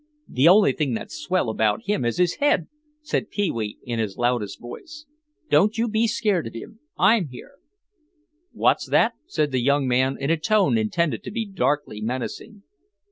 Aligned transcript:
"The 0.27 0.47
only 0.47 0.71
thing 0.73 0.95
that's 0.95 1.13
swell 1.13 1.47
about 1.47 1.83
him 1.85 2.03
is 2.05 2.17
his 2.17 2.37
head," 2.37 2.65
said 3.03 3.29
Pee 3.29 3.51
wee 3.51 3.77
in 3.83 3.99
his 3.99 4.17
loudest 4.17 4.59
voice. 4.59 5.05
"Don't 5.51 5.77
you 5.77 5.87
be 5.87 6.07
scared 6.07 6.47
of 6.47 6.55
him, 6.55 6.79
I'm 6.97 7.27
here." 7.27 7.51
"What's 8.51 8.87
that?" 8.89 9.13
said 9.27 9.51
the 9.51 9.61
young 9.61 9.87
man 9.87 10.17
in 10.19 10.31
a 10.31 10.37
tone 10.37 10.75
intended 10.75 11.21
to 11.25 11.29
be 11.31 11.45
darkly 11.45 12.01
menacing. 12.01 12.63